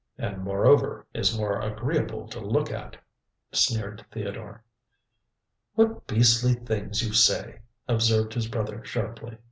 [0.17, 2.97] "And, moreover, is more agreeable to look at,"
[3.51, 4.63] sneered Theodore.
[5.75, 9.37] "What beastly things you say!" observed his brother sharply.